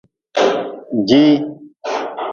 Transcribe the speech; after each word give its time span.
Jihii. 1.07 1.37